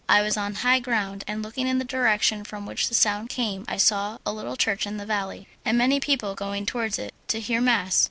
[0.09, 3.65] I was on high ground, and looking in the direction from which the sound came
[3.67, 7.39] I saw a little church in the valley, and many, people going towards it to
[7.39, 7.99] hear mass.